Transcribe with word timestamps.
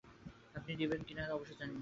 আপনি 0.55 0.71
নিবেন 0.75 1.01
কি 1.07 1.13
না 1.13 1.23
তা 1.27 1.33
অবশ্য 1.33 1.53
জানি 1.59 1.73
না। 1.73 1.79